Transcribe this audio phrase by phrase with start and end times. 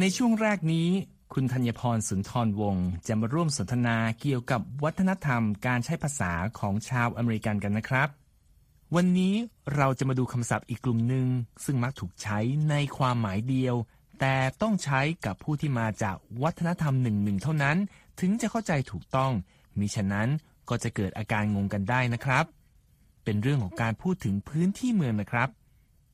[0.00, 0.88] ในช่วงแรกนี้
[1.34, 8.08] คุณธัญพรสุนทรวงศ์จะมาร่วมสนทนาเกี่ยวกับวัฒนธรรมการใช้ภาษาของชาวอเมริกันกันนะครับ
[8.94, 9.34] วันนี้
[9.76, 11.26] เราจะมาดูคำศัพท์อีกกลุ่มหนึ่ง
[11.64, 12.38] ซึ่งมักถูกใช้
[12.70, 13.74] ในความหมายเดียว
[14.20, 17.76] แต่ต้องใช้กับผู้ที่มาจากวัฒนธรรมหนึ่งหนึ่งเท่านั้น
[18.20, 19.32] ถึงจะเข้าใจถูกต้อง
[19.78, 20.28] มิฉะนั้น
[20.68, 22.44] ก็จะเกิดอาการงงกันได้นะครับ
[23.24, 25.48] เป็นเรื่องของการพูดถึงพื้นที่เมืองนะครับ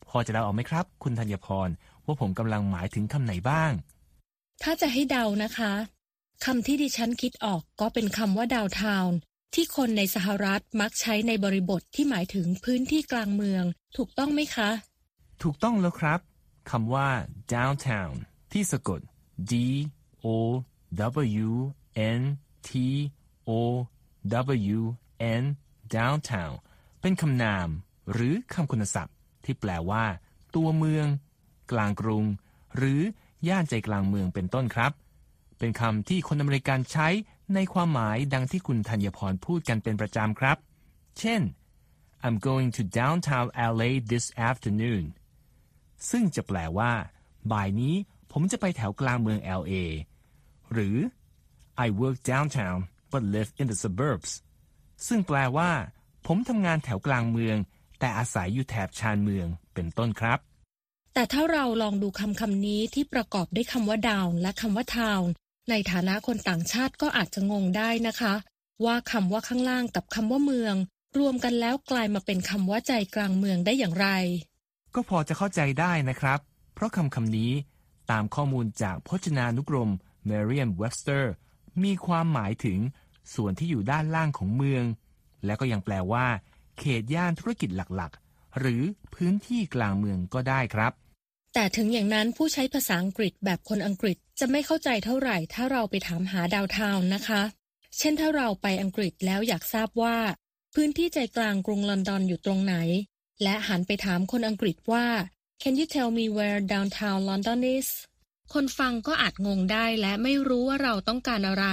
[0.09, 1.69] พอจะเดาออกไหมครับ คุณธัญพร
[2.07, 3.73] ว่าผมกำลังหมายถึงคำไหนบ้าง
[4.63, 5.73] ถ้าจะให้เดานะคะ
[6.45, 9.17] คำที่ดิฉันคิดออกก็เป็นคำว่าดาวทาวน์
[9.55, 13.65] ที่คนในสหรัฐมักใช้ในบริบทที่หมายถึงพื้นที่กลางเมือง
[13.97, 14.71] ถูกต้องไหมคะ
[15.43, 16.21] ถูกต้องแล้วครับ
[16.71, 17.09] คำว่า
[17.55, 18.13] downtown
[18.53, 19.01] ที่สะกด
[19.51, 19.53] D
[20.25, 20.27] O
[21.47, 21.51] W
[22.19, 22.23] N
[22.69, 22.71] T
[23.49, 23.51] O
[24.79, 24.81] W
[25.43, 25.45] N
[25.97, 26.53] downtown
[27.01, 27.69] เป็นคำนาม
[28.13, 30.05] หรือคำคุณศัพท์ ที่แปลว่า
[30.55, 31.07] ตัวเมือง
[31.71, 32.25] กลางกรุง
[32.77, 33.01] หรือ
[33.49, 34.93] ย่านใจกลางเมืองเป็นต้นครับ
[35.59, 37.09] เป็นคำที่คนอเมริกันใช้
[37.55, 40.57] ในความหมายดังที่คุณธัญพรพูดกันเป็นประจำครับ
[41.19, 41.43] เช่น
[42.25, 45.05] I'm going to downtown LA this afternoon
[46.11, 46.93] ซึ่งจะแปลว่า
[47.53, 47.95] บ่ายนี้
[48.33, 49.73] ผมจะไปแถวกลางเมือง LA
[50.73, 50.97] หรือ
[51.85, 52.79] I work downtown
[53.13, 54.31] but live in the suburbs
[55.07, 55.71] ซึ่งแปลว่า
[56.27, 57.57] ผมทำงานแถวกลางเมือง
[57.99, 60.39] แต่อาศัยอยู่แถบชานเมืองเป็นต้นครับ
[61.15, 65.25] แต่ถ้าเราลองดูคำคำนี้ที่ประกอบด้วยคำว่า down และคำว่า town
[65.71, 68.35] ในฐานะคนต่างชาติก็อาจจะงงได้นะคะ
[68.85, 70.75] ว่าคำว่าข้างล่างกับคำว่าเมือง
[71.19, 74.09] รวมกันแล้วกลายมาเป็นคำว่าใจกลางเมืองได้อย่างไร
[74.95, 76.41] ก็พอจะเข้าใจได้นะครับ
[76.75, 77.53] เพราะคำคำนี้
[78.11, 79.91] ตามข้อมูลจากพจนานุกรม
[80.29, 81.25] Merriam-Webster
[81.83, 82.79] มีความหมายถึง
[83.35, 84.85] ส่วนที่อยู่ด้านล่างของเมือง
[85.45, 86.27] และก็ยังแปลว่า
[86.79, 88.83] เขตย่านธุรกิจหลักๆ หรือ
[89.15, 90.93] พื้นที่กลางเมืองก็ได้ครับ
[91.55, 97.43] แต่ถึงอย่างนั้นผู้ใช้ภาษาอังกฤษแบบคนอังกฤษจะไม่เข้าใจเท่าไหร่ถ้าเราไปถามหาดาวทาวน์นะคะ
[97.99, 100.17] เช่นถ้าเราไปอังกฤษแล้วอยากทราบว่า
[100.75, 102.77] พื้นที่ใจกลางกรุงลอนดอนอยู่ตรงไหน
[103.43, 105.07] และหันไปถามคนอังกฤษว่า
[105.63, 107.89] Can you tell me where downtown London is
[108.53, 111.67] คนฟังก็อาจงงได้และไม่รู้ว่าเราต้องการอะไร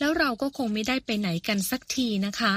[0.00, 2.54] แล้วเราก็คงไม่ได้ไปไหนกันสักทีนะคะ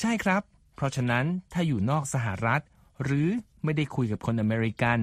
[0.00, 0.42] ใช่ครับ
[0.74, 2.60] เพราะฉะนั้นถ้าอยู่นอกสหรัฐ
[3.02, 3.28] หรือ
[3.64, 4.98] ไม่ได้คุยกับคนอเมริกัน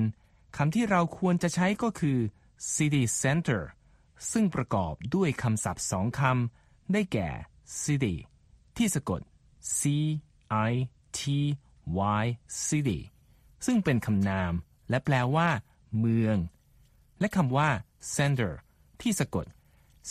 [0.55, 2.19] คำที่เราควรจะใช้ก็คือ
[2.73, 3.61] city center
[4.31, 7.29] ซึ่งประกอบด้วยคำศัพท์สองคำ ได้แก่
[7.83, 8.15] city
[8.77, 9.21] ที่สะกด
[9.79, 9.81] c
[10.69, 10.73] i
[11.19, 11.21] t
[12.23, 12.25] y
[12.67, 12.99] city
[13.65, 14.53] ซึ่งเป็นคำนาม
[14.89, 15.49] และแปลว่า
[15.99, 16.37] เมือง
[17.19, 17.69] และคำว่า
[18.15, 18.51] center
[19.01, 19.45] ที่สะกด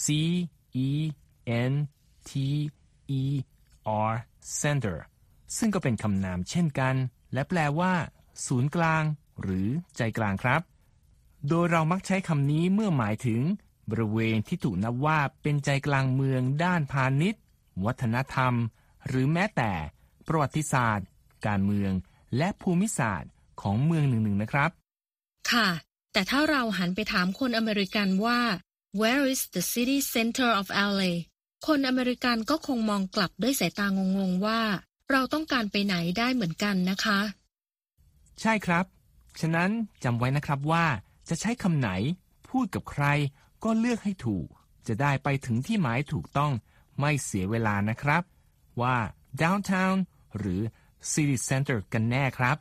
[0.04, 0.06] c
[0.86, 0.90] e
[1.70, 1.72] n
[2.28, 2.32] t
[3.20, 3.22] e
[4.10, 4.12] r
[4.60, 4.96] center
[5.58, 6.94] ซึ่งก็เป็นคำนามเช่นกัน
[7.32, 7.94] และแปลว่า
[8.46, 9.04] ศูนย์กลาง
[9.42, 10.60] หรือใจกลางครับ
[11.48, 13.40] โดยเรามักใช้คำนี้เมื่อหมายถึง
[13.90, 17.42] บริเวณที่ถูกนับว่าเป็นใจกลางเมืองด้านพาณิชย์
[17.84, 18.54] วัฒนธรรม
[19.06, 19.72] หรือแม้แต่
[20.26, 21.08] ประวัติศาสตร์
[21.46, 21.92] การเมือง
[22.36, 23.30] และภูมิศาสตร์
[23.62, 24.70] ของเมืองหนึ่งๆนะครับ
[25.52, 25.68] ค่ะ
[26.12, 28.40] แต่ถ้าเราหันไปถามคนอเมริกันว่า
[29.00, 31.12] Where is the city center of LA
[31.66, 34.60] คนอเมริกันก็คงมองกลับด้วยสายตางงๆว่า
[35.10, 37.20] เราต้องการไปไหนได้เหมือนกันนะคะ
[38.42, 38.84] ใช่ครับ
[39.40, 39.70] ฉะนั้น
[40.04, 40.86] จำไว้นะครับว่า
[41.28, 41.90] จะใช้คำไหน
[42.48, 43.04] พูดกับใคร
[43.64, 44.46] ก็เลือกให้ถูก
[44.86, 46.52] จะได้ไปถึงที่หมายถูกต้อง
[47.00, 48.22] ไม่เสียเวลานะครับ
[48.80, 48.96] ว่า
[49.42, 49.96] downtown
[50.38, 50.60] หรือ
[51.10, 52.56] city center กันแน่ครับ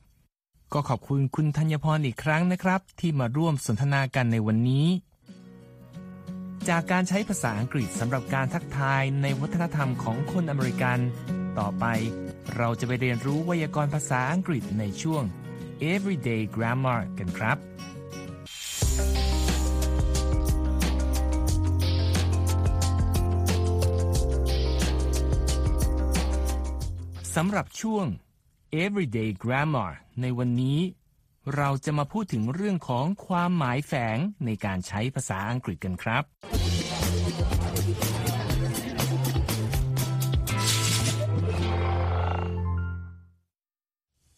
[0.73, 4.87] ก็ขอบคุณคุณธัญพรอีกครั้งนะครับ ที่มาร่วมสนทนากันในวันนี้
[6.69, 10.99] จากการใช้ภาษาอังกฤษสำหรับการทักทายในวัฒนธรรมของคนอเมริกัน
[11.59, 11.85] ต่อไป
[12.57, 15.23] เราจะไปเรียนรู้ไวยากรณ์ภาษาอังกฤษในช่วง
[15.93, 17.57] Everyday Grammar กันครับ
[27.35, 28.05] สำหรับช่วง
[28.83, 29.91] Everyday Grammar
[30.21, 30.79] ในวันนี้
[31.55, 36.23] เราจะมาพูดถึงเรื่องของความหมายแฝงในการใช้ภาษาอังกฤษกันครับ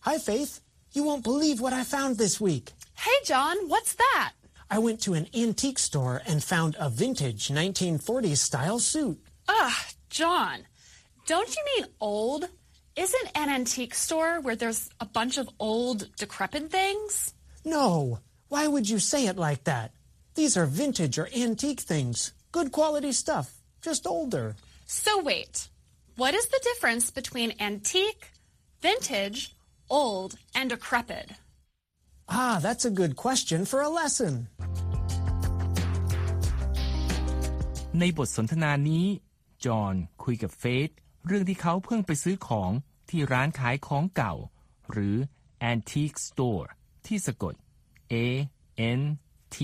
[0.08, 0.54] Hi, Faith.
[0.92, 2.72] You won't believe what I found this week.
[2.96, 4.34] Hey, John, what's that?
[4.72, 9.20] I went to an antique store and found a vintage 1940s style suit.
[9.48, 9.74] Ugh,
[10.10, 10.60] John,
[11.26, 12.48] don't you mean old?
[12.96, 17.34] Isn't an antique store where there's a bunch of old, decrepit things?
[17.64, 18.20] No.
[18.50, 19.92] Why would you say it like that?
[20.36, 22.34] These are vintage or antique things.
[22.52, 23.54] Good quality stuff.
[23.82, 24.56] Just older.
[24.86, 25.70] So wait,
[26.16, 28.32] what is the difference between antique,
[28.82, 29.56] vintage,
[29.90, 31.28] old, and decrepit?
[32.28, 34.34] Ah, that's a good question for a lesson.
[38.00, 39.06] ในบทสนทนานี้
[39.66, 40.90] จอห์นคุยกับเฟธ
[41.26, 42.72] เรื่องที่เขาเพิ่งไปซื้อของ
[43.10, 44.34] ที่ร้านขายของเก่า
[44.92, 45.16] หรือ
[45.72, 46.68] antique store
[47.06, 47.54] ที่สะกด
[48.14, 48.16] A
[49.00, 49.02] N
[49.56, 49.58] T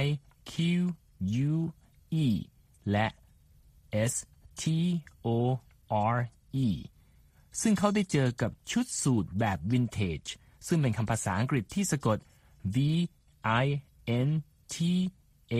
[0.00, 0.02] I
[0.50, 0.54] Q
[1.50, 1.54] U
[2.24, 2.26] E
[2.90, 3.06] และ
[4.12, 4.14] S
[4.60, 4.64] T
[5.26, 5.28] O
[6.14, 6.18] R
[6.66, 6.68] E
[7.60, 10.22] ซึ่งเขาได้เจอกับชุดสูทแบบวินเทจ
[10.66, 12.18] ซึ่งเป็นคำภาษาอังกฤษที่สะกด
[12.74, 12.76] V
[13.64, 13.66] I
[14.26, 14.30] N
[14.74, 14.76] T
[15.52, 15.54] A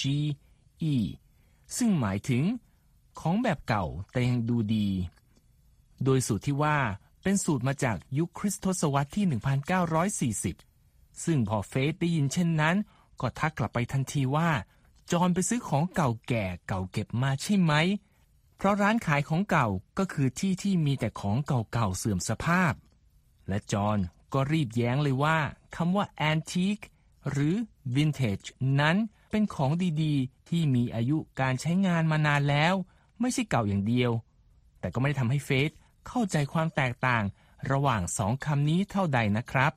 [0.00, 0.02] G
[0.92, 0.94] E
[1.76, 2.44] ซึ่งหมายถึง
[3.20, 4.88] ของแบบเก่าแต่ยังดูดี
[6.04, 6.78] โดยสูตรที่ว่า
[7.22, 9.26] เป็นสูตรมาจากยุคคริสตศตวรรษที่
[10.50, 12.76] 1940 ซึ่งพอเฟสได้ยินเช่นนั้น
[13.20, 14.50] ก็ทักกลับไปทันทีว่า
[15.12, 17.72] จอนไปซื้อของเก่าแก่เก่าเก็บมาใช่ไหม
[18.60, 19.66] เพราะร้านขายของเก่า
[19.98, 22.72] ก็คือที่ที่มีแต่ของเก่าๆเสื่อมสภาพ
[23.48, 23.98] และจอห์น
[24.34, 25.38] ก็รีบแย้งเลยว่า
[25.76, 26.84] คำว่า antique
[27.30, 27.54] หรือ
[27.94, 28.46] vintage
[28.80, 28.96] นั้น
[29.30, 29.70] เป็นของ
[30.02, 32.74] ดีๆ ที่มีอายุการใช้งานมานานแล้ว
[33.20, 34.10] ไม่ใช่เก่าอย่างเดียว
[34.80, 35.70] แต่ก็ไม่ได้ทำให้เฟส
[36.08, 37.24] เข้าใจความแตกต่าง
[37.70, 39.72] ระหว่างสองคำนี้เท่าใดนะครับ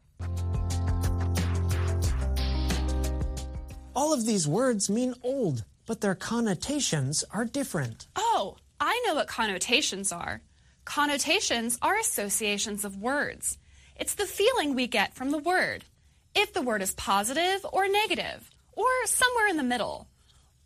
[3.99, 5.57] All of these words mean old,
[5.87, 7.97] but their connotations are different.
[8.29, 8.43] Oh,
[8.83, 10.41] I know what connotations are.
[10.85, 13.59] Connotations are associations of words.
[13.95, 15.85] It's the feeling we get from the word.
[16.33, 20.07] If the word is positive or negative, or somewhere in the middle,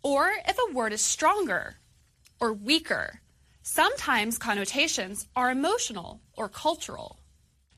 [0.02, 1.76] or if a word is stronger
[2.40, 3.20] or weaker.
[3.62, 7.18] Sometimes connotations are emotional or cultural.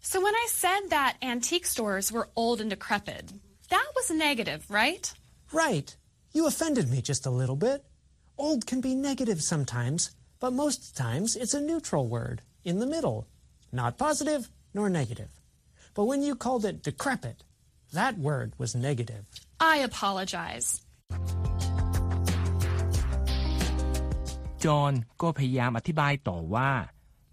[0.00, 3.32] So when I said that antique stores were old and decrepit,
[3.70, 5.12] that was negative, right?
[5.52, 5.96] Right.
[6.32, 7.84] You offended me just a little bit.
[8.36, 13.26] Old can be negative sometimes, but most times it's a neutral word, in the middle.
[13.72, 14.42] Not positive
[14.74, 15.30] nor negative.
[15.94, 17.38] But when you called it decrepit,
[17.92, 19.24] that word was negative.
[19.60, 20.68] I apologize.
[24.64, 24.92] จอห์น
[25.22, 26.72] ก็พยายามอธิบายต่อว่า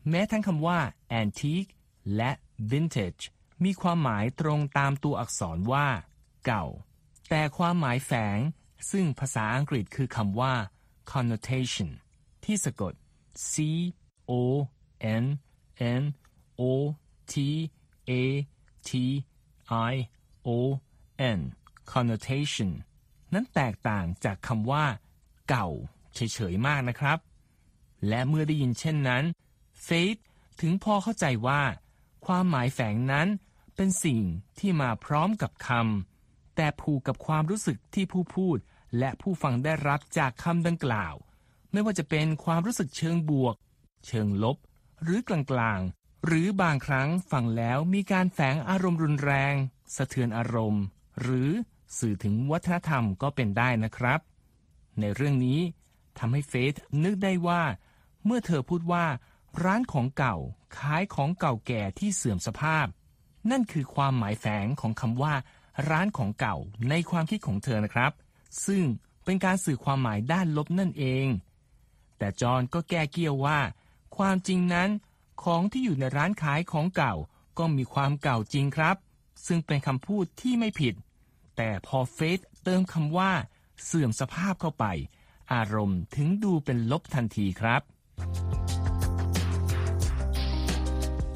[0.09, 0.79] แม้ทั้งคำว่า
[1.21, 1.71] antique
[2.15, 2.31] และ
[2.71, 3.23] vintage
[3.63, 5.87] มีความหมายตรงตามตัวอักษรว่า
[6.45, 6.65] เก่า
[7.29, 8.39] แต่ความหมายแฝง
[8.91, 10.53] ซึ่งภาษาอังกฤษคือคำว่า
[11.11, 11.89] connotation
[12.45, 12.93] ที่สะกด
[13.51, 13.53] c
[14.29, 14.31] o
[15.23, 15.25] n
[16.01, 16.03] n
[16.59, 16.63] o
[17.31, 17.33] t
[18.09, 18.11] a
[18.89, 18.91] t
[19.91, 19.93] i
[20.47, 20.49] o
[21.37, 21.39] n
[21.91, 22.71] connotation
[23.33, 24.85] นั้นแตกต่างจากคำว่า
[25.49, 25.69] เก่า
[26.13, 27.19] เฉยๆมากนะครับ
[28.07, 29.23] และเมื่อได้ยินเช่นนั้น
[29.83, 30.17] เฟธ
[30.61, 31.61] ถึงพอเข้าใจว่า
[32.25, 33.27] ความหมายแฝงนั้น
[33.75, 34.21] เป็นสิ่ง
[34.59, 38.57] ที่มาพร้อมกับคำแต่ผูกกับความรู้สึกที่ผู้พูด
[38.99, 41.15] และผู้ฟังได้รับจากคำดังกล่าว
[41.75, 43.55] ไม่ว่าจะเป็นความรู้สึกเชิงบวก
[44.07, 44.57] เชิงลบ
[45.03, 49.53] หรือกลางๆ หรือบางครั้งฟังแล้วมีการแฝงอารมณ์รุนแรง
[49.95, 50.83] สะเทือนอารมณ์
[51.21, 51.49] หรือ
[51.97, 54.19] สื่อถึงวัฒนธรรมก็เป็นได้นะครับ
[54.99, 55.59] ในเรื่องนี้
[56.19, 57.63] ทำให้เฟธนึกได้ว่า
[58.25, 59.05] เมื่อเธอพูดว่า
[59.63, 60.35] ร้านของเก่า
[60.77, 62.85] ขายของเก่าแก่ที่เสื่อมสภาพ
[63.51, 65.33] นั่นคือความหมายแฝงของคำว่า
[65.89, 66.55] ร้านของเก่า
[66.89, 68.11] ในความคิดของเธอนะครับ
[68.65, 68.83] ซึ่ง
[69.25, 71.27] เป็นการสื่อความหมายด้านลบนั่นเอง
[72.17, 73.59] แต่จอห์นก็แก้เกี่ยวว่า
[74.17, 74.89] ความจริงนั้น
[75.43, 77.13] ของที่อยู่ในร้านขายของเก่า
[77.57, 78.95] ก็มีความเก่าจริงครับ
[79.45, 80.93] ซึ่งเป็นคำพูดที่ไม่ผิด
[81.55, 83.31] แต่พอเฟธเติมคำว่า
[83.83, 84.85] เสื่อมสภาพเข้าไป
[85.53, 87.81] อารมณ์ถึงดูเป็นลบทันทีครับ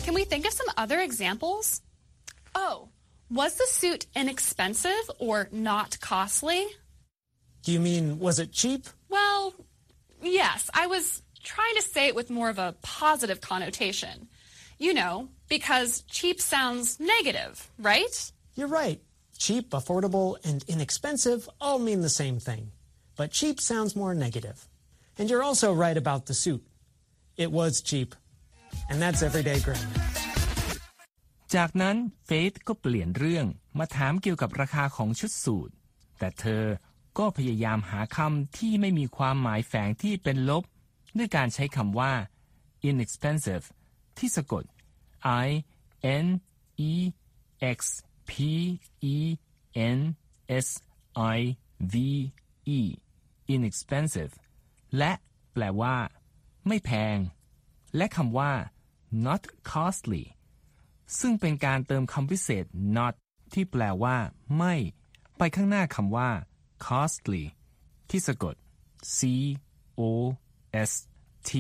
[0.04, 1.66] Can we think of some other examples?
[2.56, 2.76] Oh,
[3.40, 6.62] was the suit inexpensive or not costly?
[7.64, 8.82] Do you mean, was it cheap?
[9.16, 9.54] Well,
[10.23, 14.29] yes, I was trying to say it with more of a positive connotation.
[14.79, 18.15] You know, because cheap sounds negative, right?
[18.57, 19.01] You're right.
[19.39, 22.73] Cheap, affordable, and inexpensive all mean the same thing.
[23.17, 24.69] But cheap sounds more negative.
[25.19, 26.63] And you're also right about the suit.
[27.37, 28.15] It was cheap.
[28.91, 30.05] And that's everyday grammar.
[31.55, 33.47] จากนั้นเฟธก็เปลี่ยนเรื่อง
[33.79, 35.71] มาถามเกี่ยวกับราคาของชุดสูท
[36.19, 36.63] แต่เธอ
[37.20, 40.64] ก็พยายามหาคำที่ไม่มีความหมายแฝงที่เป็นลบ
[41.18, 42.14] ด้วยการใช้คำว่า
[42.90, 43.66] inexpensive
[44.18, 44.64] ที่สะกด
[45.46, 45.48] i
[46.24, 46.28] N
[46.92, 46.94] E
[47.78, 47.80] X
[48.30, 48.32] P
[49.14, 49.18] E
[49.98, 50.00] N
[50.66, 50.68] S
[51.38, 51.40] I
[51.94, 51.96] V
[52.78, 52.80] E
[53.54, 54.34] inexpensive
[54.98, 55.12] และ
[55.54, 55.96] แปลว่า
[56.68, 57.18] ไม่แพง
[57.98, 58.52] และคำว่า
[59.26, 60.24] not costly
[61.20, 62.66] ซึ่งเป็นการเติมคำพิเศษ
[62.98, 63.14] not
[63.54, 64.18] ที่แปลว่า
[64.58, 64.74] ไม่
[65.38, 66.30] ไปข้างหน้าคำว่า
[66.88, 67.44] costly
[68.10, 68.56] ที่สะกด
[69.18, 69.20] C
[70.00, 70.02] O
[70.90, 70.92] S
[71.50, 71.52] T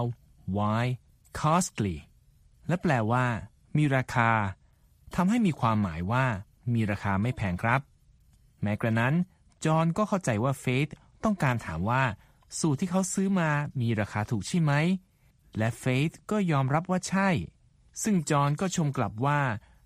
[0.00, 0.04] L
[0.82, 0.84] Y
[1.40, 1.96] costly
[2.68, 3.26] และแปลว่า
[3.76, 4.30] มีราคา
[5.14, 6.24] ทำให้มีความหมายว่า
[6.74, 7.80] มีราคาไม่แพงครับ
[8.62, 9.14] แม้กระนั้น
[9.64, 10.88] จอห์นก็เข้าใจว่าเฟธ
[11.24, 12.04] ต้องการถามว่า
[12.58, 14.72] สูตรที่เขาซื้อมามีราคาถูกใช่ไหม
[15.58, 17.28] และเฟธก็ยอมรับว่าใช่
[18.02, 19.40] ซึ่งจอห์นก็ชมกลับว่า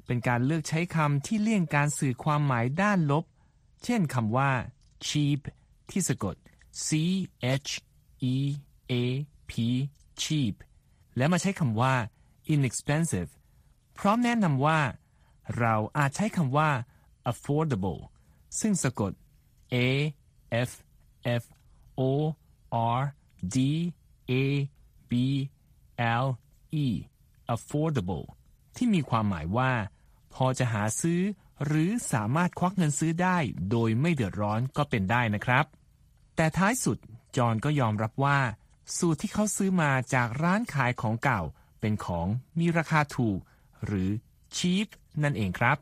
[0.06, 3.24] เป็นการเลือกใช้คำที่เลี่ยงการสื่อความหมายด้านลบ
[3.84, 4.50] เช่นคำว่า
[5.06, 5.40] cheap
[5.90, 6.36] ที่สะกด
[6.86, 6.88] C
[7.66, 7.70] H
[8.34, 8.36] E
[8.92, 8.94] A
[9.50, 9.52] P
[10.22, 10.54] cheap
[11.16, 11.94] และมาใช้คำว่า
[12.54, 13.30] inexpensive
[13.98, 14.80] พร้อมแนะนำว่า
[15.58, 16.70] เราอาจใช้คำว่า
[17.30, 18.00] affordable
[18.60, 19.12] ซึ่งสะกด
[19.74, 19.76] A
[20.68, 20.70] F
[21.42, 21.44] F
[22.00, 22.02] O
[22.98, 23.00] R
[23.54, 23.58] D
[24.30, 24.32] A
[25.10, 25.12] B
[26.24, 26.26] L
[26.84, 26.86] E
[27.54, 28.26] affordable
[28.76, 29.72] ที่มีความหมายว่า
[30.34, 31.20] พอจะหาซื้อ
[31.66, 33.38] หรือสามารถควักเงินซื้อได้
[33.70, 35.64] โดยไม่เดือดร้อนก็เป็นได้นะครับ
[36.36, 36.98] แต่ท้ายสุด
[37.36, 38.38] จอห์นก็ยอมรับว่า
[38.96, 41.42] สูตรที่เขาซื้อมาจากร้านขายของเก่า
[41.80, 42.26] เป็นของ
[42.58, 43.38] มีราคาถูก
[43.86, 44.10] หรือ
[44.56, 44.86] cheap
[45.22, 45.76] นั่นเองครับ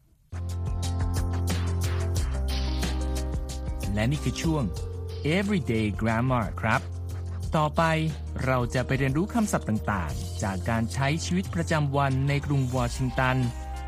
[3.94, 4.64] และนี่คือช่วง
[5.36, 6.80] everyday grammar ครับ
[7.56, 7.82] ต่อไป
[8.44, 13.36] เราจะไปเรียนรู้คำศัพท์ต่างๆ จากการใช้ชีวิตประจำวันในกรุงวอชิงตัน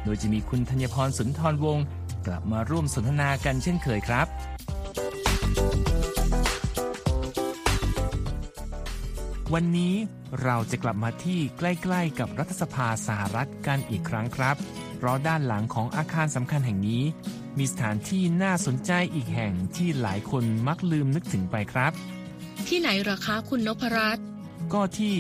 [0.04, 1.85] โดยจะมีคุณธัญพรสุนทรวงศ์
[2.26, 4.26] กลับมาร่วมสนทนากันเช่นเคยครับ
[9.54, 9.95] วันนี้
[10.42, 14.57] เราจะกลับมาที่ใกล้ ๆ กับรัฐสภาสหรัฐกันอีกครั้งครับ
[14.97, 17.02] เพราะด้านหลังของอาคารสำคัญแห่งนี้
[17.59, 21.92] มีสถานที่น่าสนใจอีกแห่งที่หลายคนมักลืมนึกถึงไปครับ
[22.69, 24.25] ที่ไหนเหรอคะคุณนพรัตน์
[24.73, 25.16] ก็ที่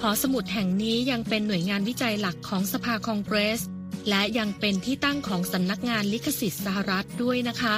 [0.00, 3.60] หอสมุดแห่งนี้ยังเป็นหน่วยงานวิจัยหลักของสภาคองเกรส
[4.08, 7.76] และยังเป็นที่ตั้งของสำนักงานลิขสิทธิ์สหรัฐด้วยนะคะ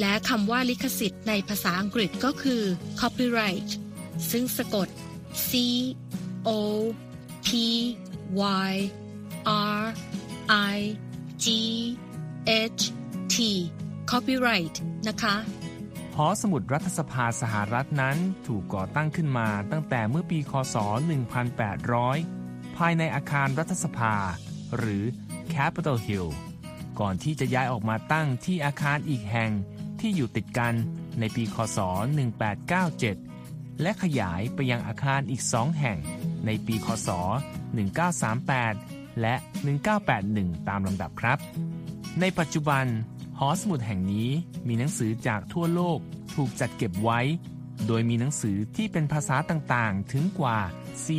[0.00, 2.62] และคำว่าลิขสิทธิ์ในภาษาอังกฤษก็คือ
[3.00, 3.70] copyright
[4.30, 4.88] ซึ่งสะกด
[5.48, 5.50] C
[6.48, 6.50] O
[7.46, 7.48] P
[8.66, 8.72] Y
[9.78, 9.82] R
[10.76, 10.78] I
[11.44, 11.46] G
[12.78, 12.82] H
[13.34, 13.36] T
[14.10, 14.76] copyright
[15.08, 15.34] นะคะ
[16.18, 18.16] หอสมุดรัฐสภาสหรัฐนั้น
[18.46, 20.76] ถูกก่อตั้งขึ้นมาตั้งแต่เมื่อปีคศ
[21.56, 24.14] 1800 ภายในอาคารรัฐสภา
[24.76, 25.04] หรือ
[25.54, 26.28] Capitol Hill
[27.00, 29.50] ก่อนที่จะย้ายออกมาตั้งที่อาคารอีกแห่ง
[30.00, 30.74] ที่อยู่ติดกัน
[31.20, 31.78] ในปีคศ
[33.00, 35.98] 1897 และขยายไปยังอาคารอีกสองแห่ง
[36.46, 37.08] ในปีคศ
[38.34, 39.34] 1938 และ
[40.02, 41.38] 1981 ตามลำดับครับ
[42.20, 42.84] ในปัจจุบัน
[43.38, 44.30] หอสมุดแห่งนี้
[44.66, 45.98] มีหนังสือจากทั่วโลก
[46.34, 47.20] ถูกจัดเก็บไว้
[47.86, 50.58] โดยมีหนังสือที่เป็นภาษาต่างๆ ถึงกว่า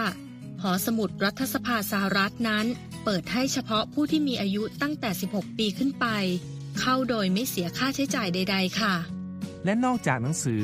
[0.61, 2.65] หอสมุดรัฐสภาสหรัฐนั้น
[3.03, 6.05] เปิดให้เฉพาะผู้ที่มีอายุตั้งแต่ 16 ปีขึ้นไป
[6.79, 8.93] เข้าโดยไม่เสียค่าใช้จ่ายใด ๆ ค่ะ
[9.65, 10.61] และนอกจากหนังสือ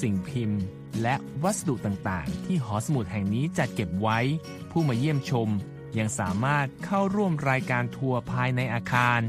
[0.00, 0.60] สิ่งพิมพ์
[1.02, 4.18] และวัสดุต่างๆ ที่หอสมุดแห่งนี้จัดเก็บไว้
[4.70, 5.48] ผู้มาเยี่ยมชม
[5.98, 9.20] ยังสามารถเข้าร่วมรายการทัวร์ภายในอาคาร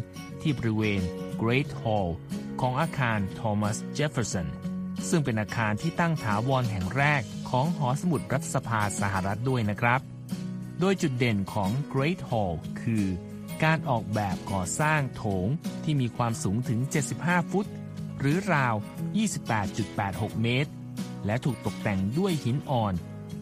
[0.42, 1.02] ที่บริเวณ
[1.42, 2.10] Great Hall
[2.62, 4.48] ของอาคาร Thomas Jefferson
[5.10, 10.02] ซึ่งเป็นอาคารที่ตั้งถาวรแห่งแรกของหอสมุดรัฐสภาสหรัฐด้วยนะครับ
[10.80, 13.06] โดยจุดเด่นของ Great Hall คือ
[13.64, 15.48] การออกแบบก่อสร้างโถง
[15.84, 16.80] ที่มีความสูงถึง
[17.16, 17.68] 75 ฟุต
[18.20, 18.76] หรือราว
[19.58, 20.72] 28.86 เมตร
[21.26, 22.94] และถูกตกแต่งด้วยหินอ่อน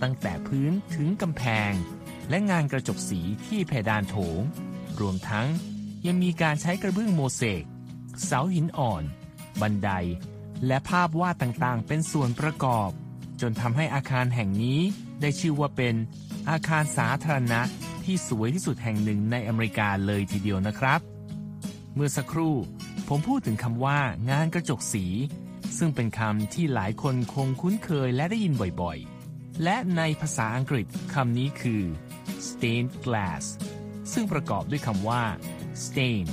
[0.01, 1.73] ตั้งแต่พื้นถึงกำแพง
[2.29, 4.41] และงานกระจกสีที่เพดานโถง
[4.99, 5.47] รวมทั้ง
[6.07, 7.63] ยังมีการใช้กระเบื้องโมเสก
[8.25, 9.03] เสาหินอ่อน
[9.61, 9.89] บันได
[10.67, 12.89] และภาพวาดต่างๆ เป็นส่วนประกอบ
[13.41, 14.79] จนทำให้อาคารแห่งนี้
[15.21, 15.95] ได้ชื่อว่าเป็น
[16.49, 17.61] อาคารสาธารณะ
[18.05, 20.99] ที่สวยที่สุดแห่งหนึ่งในอเมริกาเลยทีเดียวนะครับ
[21.95, 22.55] เมื่อสักครู่
[23.07, 25.05] ผมพูดถึงคำว่างานกระจกสี
[25.77, 31.83] ซึ่งเป็นคำที่หลายคนคงคุ้นเคยและได้ยินบ่อยๆ และในภาษาอังกฤษคำนี้คือ
[32.49, 33.43] stained glass
[34.13, 35.23] ซึ่งประกอบด้วยคำว่า
[35.85, 36.31] stained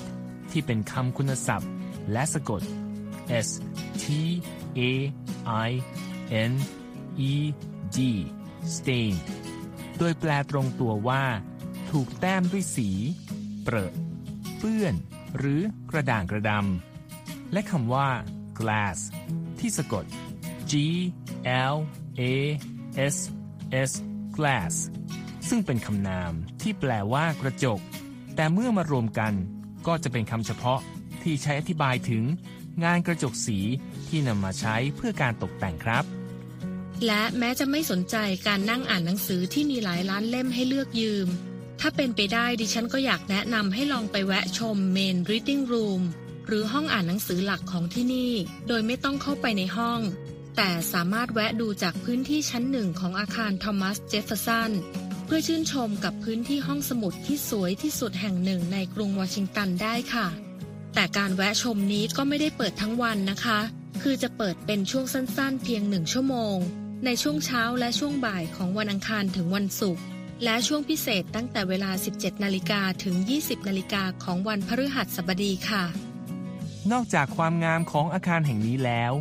[0.50, 1.70] ที่เป็นคำคุณศัพท์
[2.12, 2.62] และสะกด
[3.46, 3.48] s
[4.02, 4.04] t
[4.78, 4.80] a
[5.66, 5.70] i
[6.50, 6.52] n
[7.32, 7.34] e
[7.96, 7.98] d
[8.76, 9.20] stained
[9.98, 11.24] โดยแปลตรงตัวว่า
[11.90, 12.88] ถูกแต้มด้วยสี
[13.62, 13.92] เปรอะ
[14.58, 14.94] เปื้อน
[15.38, 18.08] หรือกระด่างกระดำและคำว่า
[18.58, 18.98] glass
[19.58, 20.04] ที่สะกด
[20.70, 20.74] g
[21.74, 21.76] l
[22.20, 22.34] a
[23.14, 23.16] s
[23.88, 23.92] s
[24.36, 24.74] glass
[25.54, 26.32] ซึ่งเป็นคำนาม
[26.62, 27.80] ที่แปลว่ากระจก
[28.36, 29.32] แต่เมื่อมารวมกัน
[29.86, 30.80] ก็จะเป็นคำเฉพาะ
[31.22, 32.24] ที่ใช้อธิบายถึง
[32.84, 33.58] งานกระจกสี
[34.08, 36.04] ที่นำมาใช้เพื่อการตกแต่งครับ
[37.06, 38.16] และแม้จะไม่สนใจ
[38.46, 41.28] การนั่งอ่านหนังสือที่มีหลายล้านเล่มให้เลือกยืม
[41.80, 46.02] ถ้าเป็นไปได้ดิฉันก็อยากแนะนำให้ลองไปแวะชม Main Reading Room
[46.46, 48.32] หรือห้องอ่านหนังสือหลักของที่นี่
[48.68, 50.00] โดยไม่ต้องเข้าไปในห้อง
[50.56, 54.70] แต่สามารถแวะดูจากพื้นที่ชั้นหนึ่งของอาคารทอมัสเจฟเฟอร์สัน
[55.34, 60.26] พื่อชื่นชมกับพื้นที่ห้องสมุดที่สวยที่สุดแห่งหนึ่งในกรุงวอชิงตันได้ค่ะ
[60.94, 63.58] แต่การแวะชมนี้ก็ไม่ได้เปิดทั้งวันนะคะ
[64.02, 66.56] คือจะเปิดเป็นช่วงสั้นๆ เพียงหนึ่งชั่วโมง
[67.04, 70.02] ในช่วงเช้าและช่วงบ่ายของวันอังคารถึงวันศุกร์
[70.44, 75.84] และช่วงพิเศษตั้งแต่เวลา 17 นาฬิกาถึง 20 นาฬิกาของวันพฤหัสบดีค่ะ
[76.92, 79.12] นอกจากความงามของอาคารแห่งนี้แล้ว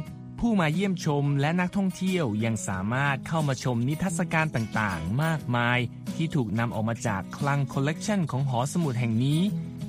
[0.45, 5.80] ผู้มาเยี่ยมชมและนักท่องเที่ยวยังสามารถเข้ามาชมนิทรรศการต่างๆ มากมาย
[6.15, 9.41] ที่ถูกนำออกมาจากคลังคอลเลกชันของหอสมุดแห่งนี้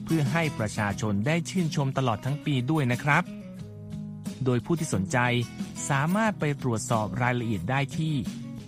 [0.05, 3.23] เพื่อให้ประชาชนได้ชื่นชมตลอดทั้งปีด้วยนะครับ
[4.45, 5.19] โดยผู้ที่สนใจ
[5.89, 8.15] สามารถไปตรวจสอบรายละเอียดได้ที่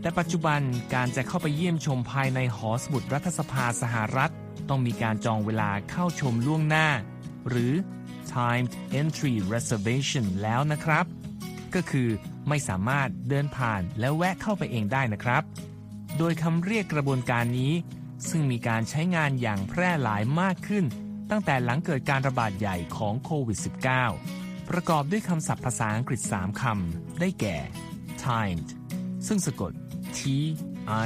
[0.01, 0.61] แต่ปัจจุบัน
[0.93, 4.31] การจะเข้าไปเยี่ยมชมภายในหอสมุดรัฐสภาสหรัฐ
[4.69, 6.87] ต้องมีการจองเวลาเข้าชมล่วงหน้า
[7.49, 7.73] หรือ
[8.33, 11.05] timed entry reservation แล้วนะครับ
[11.75, 12.09] ก็คือ
[12.47, 15.43] ไม่สามารถเดินผ่านและแวะเข้าไปเองได้นะครับ
[16.17, 17.73] โดยคำเรียกกระบวนการนี้
[18.29, 20.85] ซึ่งมีการใช้งานอย่างแพร่หลายมากขึ้น
[21.29, 23.59] ตั้งแต่หลังเกิดการระบาดใหญ่ของโควิด
[24.13, 27.57] -19 ประกอบด้วยคำศัพท์ภาษาอังกฤษ 3 คำ ได้แก่
[28.23, 28.69] timed
[29.27, 29.71] ซึ่งสะกด
[30.17, 30.21] t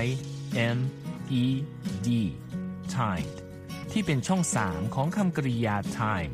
[0.02, 0.06] i
[0.76, 0.78] m
[1.42, 1.46] e
[2.08, 2.10] d
[2.96, 3.36] timed
[3.92, 6.32] ที่เป็นช่อง 3 ของคำกริยา time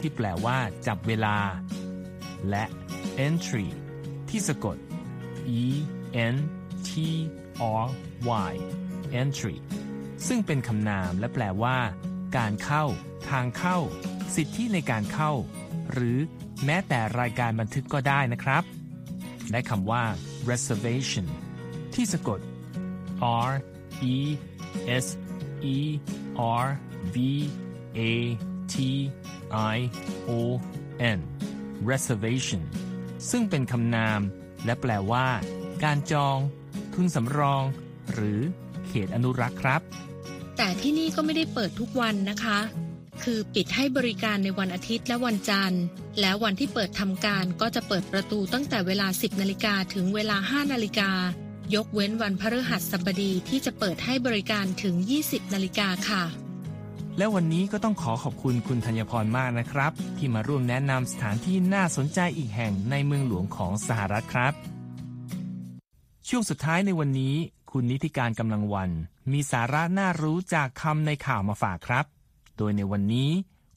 [0.00, 1.36] ที่แปลว่าจับเวลา
[2.50, 2.64] และ
[3.26, 3.66] entry
[4.28, 4.76] ที่สะกด
[5.62, 5.64] e
[6.34, 6.36] n
[6.88, 6.90] t
[7.80, 7.84] r
[8.50, 8.52] y
[9.20, 9.56] entry
[10.26, 11.78] ซึ่งเป็นคำนามและแปลว่า
[12.36, 12.84] การเข้า
[13.30, 13.78] ทางเข้า
[14.34, 15.32] สิทธิในการเข้า
[15.92, 16.18] หรือ
[16.64, 18.64] แม้แต่รายการบันทึกก็ได้นะครับ
[19.50, 20.04] และคำว่า
[20.50, 21.26] reservation
[21.94, 22.40] ที่สะกด
[23.48, 23.52] R
[24.14, 24.16] E
[25.04, 25.06] S
[25.76, 25.78] E
[26.64, 26.66] R
[27.14, 27.16] V
[27.98, 28.00] A
[28.72, 28.76] T
[29.74, 29.78] I
[30.28, 30.30] O
[31.18, 31.20] N
[31.90, 32.62] reservation
[33.30, 34.20] ซึ่งเป็นคำนาม
[34.64, 35.26] และแปลว่า
[35.84, 36.38] การจอง
[36.94, 37.62] ทุนสำรอง
[38.12, 38.40] หรือ
[38.86, 39.80] เขตอนุรักษ์ครับ
[40.56, 42.58] แต่ที่นี่ก็ไม่ได้เปิดทุกวันนะคะ
[43.24, 45.82] คือปิดให้บริการในวันอาทิตย์และวันจันทร์
[46.20, 51.10] แล้ววันที่เปิดทำการก็จะเปิดประตูตั้งแต่เวลา 10นาฬิกาถึงเวลา 5นาฬิกา
[51.74, 56.24] ยกเว้นวันพฤหัสบดีที่จะเปิดให้บริการถึง 20นาฬิกาค่ะ
[57.18, 64.52] และวันนี้ก็ต้องขอขอบคุณคุณธัญพรมากนะครับ ที่มาร่วมแนะนำสถานที่น่าสนใจอีกแห่งในเมืองหลวงของสหรัฐครับ
[66.28, 67.36] ช่วงสุดท้ายในวันนี้
[67.70, 68.90] คุณนีธิกาญจน์ กำลังวรรณ
[69.32, 72.04] มีสาระน่ารู้จากคำในข่าวมาฝากครับ
[72.56, 73.30] โดยในวันนี้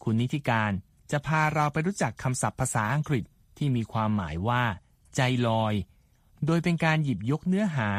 [0.03, 0.71] คุณนีธิกาญจน์
[1.11, 3.23] จะพาเราไปรู้จักคำศัพท์ภาษาอังกฤษ
[3.57, 4.63] ที่มีความหมายว่า
[5.15, 5.73] ใจลอย
[6.45, 7.89] โดยเป็นการหยิบยกเนื้อหา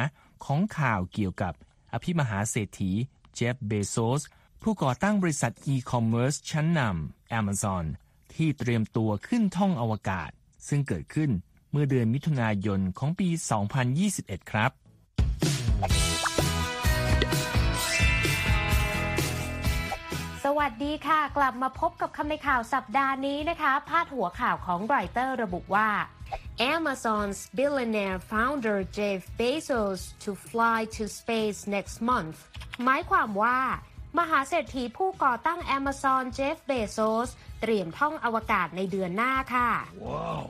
[0.44, 1.54] ของข่าวเกี่ยวกับ
[1.92, 2.90] อภิมหาเศรษฐี
[3.34, 4.22] เจฟฟ์ เบโซส
[4.62, 7.84] ผู้ก่อตั้งบริษัทอีคอมเมิร์ซชั้นนำ Amazon
[8.34, 10.30] ที่เตรียมตัวขึ้นท่องอวกาศ
[10.68, 11.30] ซึ่งเกิดขึ้น
[11.70, 13.28] เมื่อเดือนมิถุนายนของปี
[13.90, 14.70] 2021 ครับ
[20.44, 25.90] สวัสดีค่ะ กลับมาพบกับคำในข่าวสัปดาห์นี้นะคะ พาดหัวข่าวของไรเตอร์ระบุว่า
[26.74, 32.38] Amazon's billionaire founder Jeff Bezos to fly to space next month
[32.84, 33.58] หมายความว่า
[34.18, 37.28] มหาเศรษฐีผู้ก่อตั้ง Amazon Jeff Bezos
[37.60, 39.70] เตรียมท่องอวกาศในเดือนหน้าค่ะ
[40.06, 40.42] wow.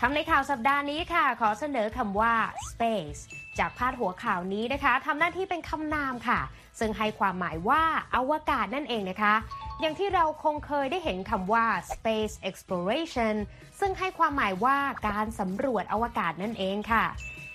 [0.00, 2.34] คำในข่าวสัปดาห์นี้ค่ะ ขอเสนอคำว่า
[2.70, 3.20] space
[3.58, 6.40] จากพาดหัวข่าวนี้นะคะทำหน้าที่เป็นคำนามค่ะ
[6.78, 7.82] ซึ่งให้ความหมายว่า
[8.16, 9.34] อวกาศนั่นเองนะคะ
[9.80, 13.34] อย่างที่เราคงเคยได้เห็นคำว่า space exploration
[13.80, 17.06] ซึ่งให้ความหมายว่าการสำรวจอวกาศนั่นเองค่ะ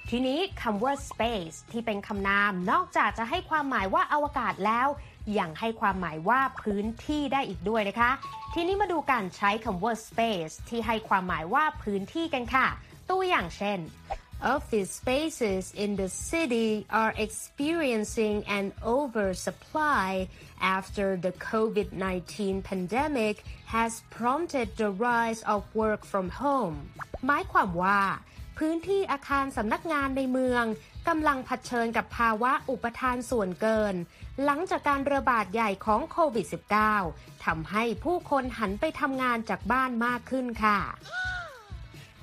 [0.10, 4.88] ทีนี้คำว่า space ที่เป็นคำนามนอกจากจะให้ความหมายว่าอวกาศแล้ว
[5.40, 8.12] ยังให้ความหมายว่าพื้นที่ได้อีกด้วยนะคะ
[8.54, 12.68] ทีนี้มาดูการใช้คำว่า space ที่ให้ความหมายว่าพื้นที่กันค่ะ
[13.10, 13.80] ตัวอย่างเช่น
[14.56, 16.70] Office spaces in the city
[17.02, 20.28] are experiencing an oversupply
[20.78, 23.36] after the COVID-19 pandemic
[23.76, 26.76] has prompted the rise of work from home
[27.26, 28.02] หมายความว่า
[28.60, 30.66] พื้นที่อาคารสำนักงานในเมือง
[31.08, 33.96] กำลังเผชิญกับภาวะอุปทานส่วนเกิน
[34.44, 36.46] หลังจากการระบาดใหญ่ของโควิด
[36.96, 40.80] -19 ทำให้ผู้คนหันไปทำงานจากบ้านมากขึ้นค่ะ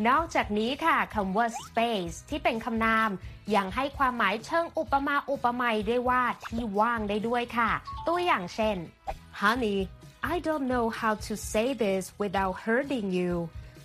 [0.08, 3.10] นอกจากนี้ค่ะคำว่า space ที่เป็นคำนาม
[3.54, 7.70] ยังให้ความหมายเชิงอุปมาอุปไมยได้ว่าที่ว่างได้ด้วยค่ะ
[8.06, 8.76] ตัวอย่างเช่น
[9.40, 9.78] Honey
[10.32, 13.32] I don't know how to say this without hurting you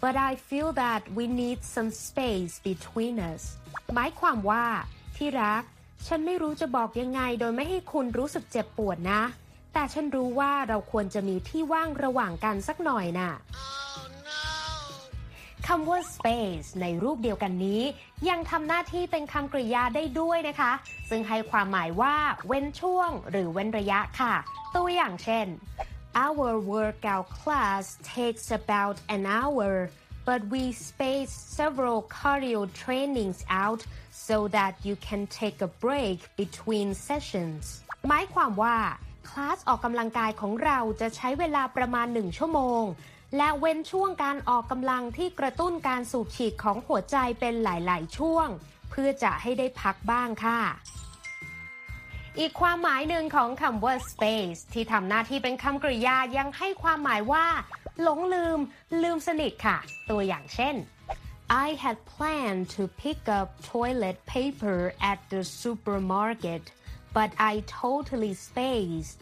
[0.04, 3.44] but I feel that we need some space between us
[3.96, 4.66] หมายความว่า
[5.16, 5.64] ที่รัก
[6.08, 9.22] ฉันไม่รู้จะบอกยังไงโดยไม่ให้คุณรู้สึกเจ็บปวดนะ
[9.74, 13.32] แต่ฉันรู้ว่าเราควรจะมีที่ว่างระหว่างกันสักหน่อยนะ่ะ
[15.68, 17.82] คำว่า space ในรูปเดียวกันนี้
[18.30, 20.72] ยังทำหน้าที่เป็นคำกริยาได้ด้วยนะคะ
[21.10, 22.16] ซึ่งให้ความหมายว่า
[22.48, 24.34] เว้นช่วง หรือเว้นระยะค่ะ
[24.76, 25.48] ตัวอย่างเช่น
[26.26, 29.92] Our workout class takes about an hour
[30.26, 36.88] but we space several cardio trainings out so that you can take a break between
[37.08, 37.64] sessions
[38.08, 38.78] หมายความว่า
[39.30, 42.84] คลาสออกกำลังกายของเราจะใช้เวลาประมาณหนึ่งชั่วโมง
[43.38, 48.48] และเว้นช่วงการออกกำลังที่กระตุ้นการสูบฉีดของหัวใจเป็นหลาย ๆ ช่วง
[48.90, 50.60] เพื่อจะให้ได้พักบ้างค่ะ
[52.40, 57.46] อีกความหมายหนึ่งของคำว่า space ที่ทำหน้าที่เป็นคำกริยายังให้ความหมายว่า
[58.02, 58.60] หลงลืม
[59.02, 59.78] ลืมสนิทค่ะ
[60.10, 60.76] ตัวอย่างเช่น
[61.66, 64.80] I had planned to pick up toilet paper
[65.12, 66.64] at the supermarket
[67.16, 69.20] but I totally spaced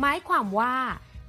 [0.00, 0.76] หมายความว่า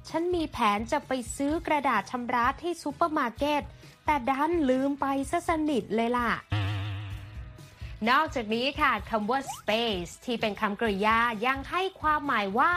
[0.08, 3.62] ฉันมีแผนจะไปซื้อกระดาษชำระที่ซูเปอร์มาร์เก็ต
[4.04, 6.30] แต่ดันลืมไปซะสนิทเลยล่ะ
[8.10, 12.72] นอกจากนี้ค่ะคำว่า space ที่เป็นคำกริยายังให้ความหมายว่า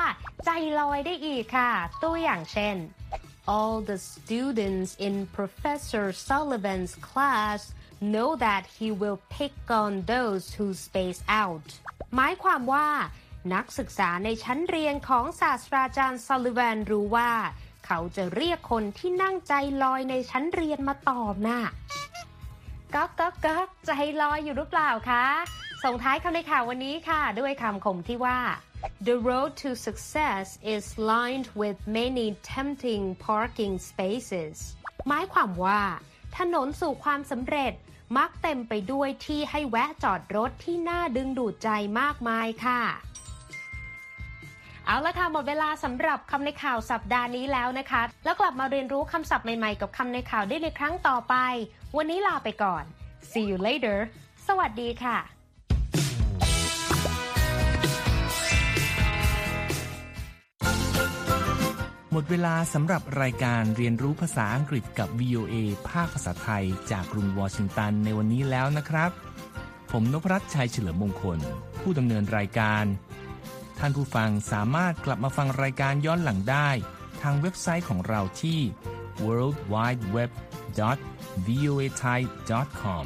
[0.46, 1.72] ใจลอยได้อีกค่ะ
[2.04, 2.76] ตัวอย่างเช่น
[3.56, 7.60] all the students in Professor Sullivan's class
[8.14, 11.68] know that he will pick on those who space out
[12.16, 12.90] หมายความว่า
[13.54, 17.32] นักศึกษาในชั้นเรียนของศาสตราจารย์ซัลลิแวนรู้ว่า
[17.86, 19.54] เขาจะเรียกคนที่นั่งใจ
[19.84, 21.62] ลอยในชั้นเรียนมาตอบนะ่ะ
[22.96, 25.26] ก๊อกก๊อกก๊อกใจลอยอยู่หรือเปล่าคะ
[25.84, 28.40] ส่งท้ายคำในข่าววันนี้ค่ะ ด้วยคำคมที่ว่า
[29.08, 34.56] The road to success is lined with many tempting parking spaces
[35.08, 35.82] หมายความว่า
[36.38, 37.74] ถนนสู่ความสำเร็จ
[38.18, 42.82] มักเต็มไปด้วยที่ให้แวะจอดรถที่น่าดึงดูดใจมากมายค่ะ
[44.86, 51.36] เอาละค่ะ หมดเวลาสำหรับคำในข่าวสัปดาห์นี้แล้วนะคะ แล้วกลับมาเรียนรู้คำศัพท์ใหม่ๆ กับคำในข่าวได้ในครั้งต่อไป
[51.98, 52.84] วันนี้ลาไปก่อน
[53.32, 53.98] see you later
[54.48, 55.18] สวัสดีค่ะ
[62.12, 65.56] หมดเวลาสำหรับรายการเรียนรู้ภาษาอังกฤษกับ VOA
[65.90, 69.12] ภาคภาษาไทย จากกรุงวอชิงตันในวันนี้แล้วนะครับ
[69.92, 71.40] ผมนพรัตชัยเฉลิมมงคล
[71.80, 72.86] ผู้ดำเนินรายการ
[73.80, 76.70] ท่านผู้ฟังสามารถกลับมาฟังรายการย้อนหลังได้
[77.22, 78.60] ทางเว็บไซต์ของเราที่
[79.24, 80.32] world wide web
[80.80, 82.20] www.voa thai
[82.82, 83.06] com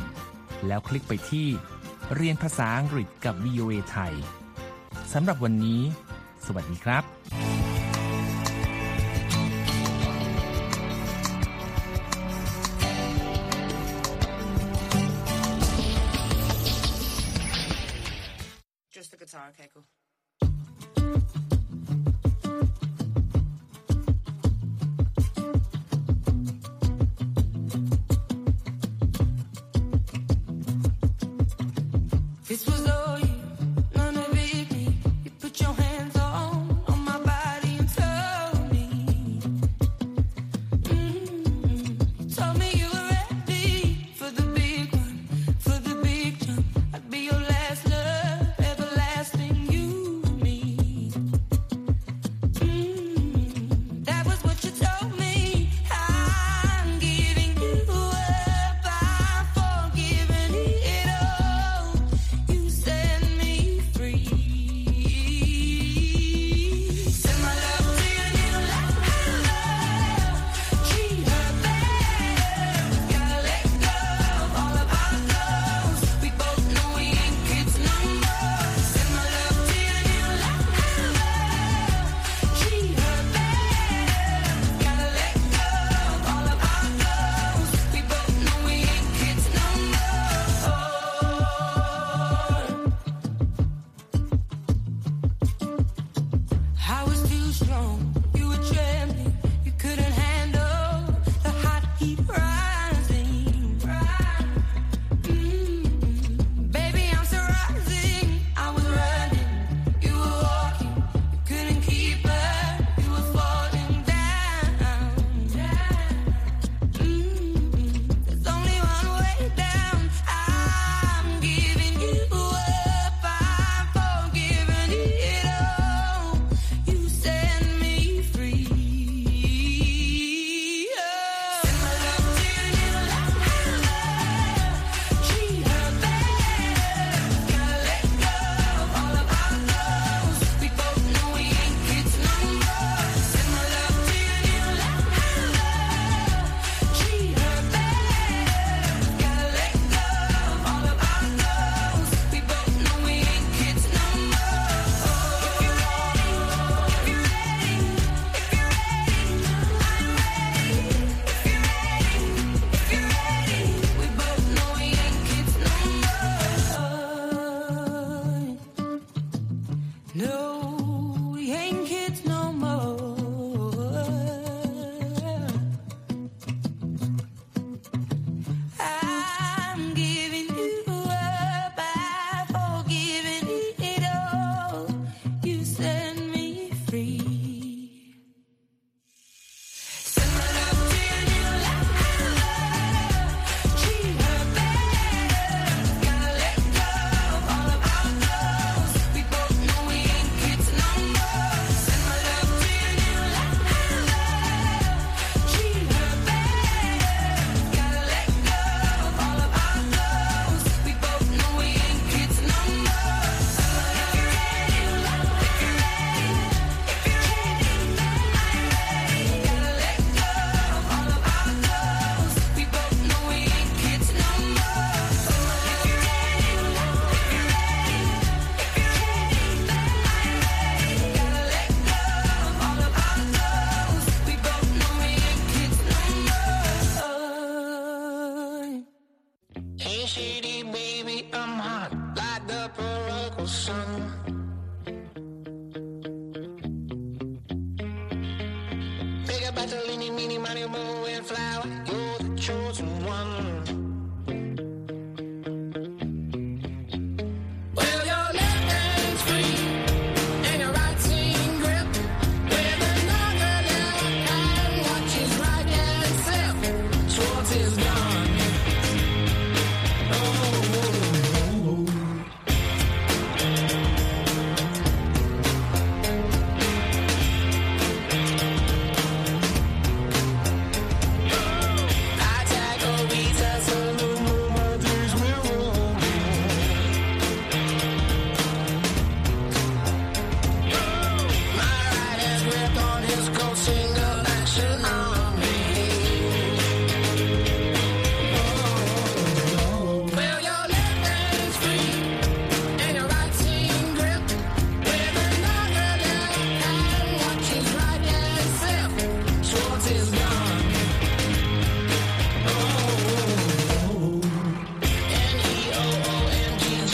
[0.67, 1.47] แล้วคลิกไปที่
[2.15, 4.13] เรียนภาษาอังกฤษกับ VOA ไทย
[5.13, 5.81] สำหรับวันนี้
[6.45, 7.54] สวัสดีครับ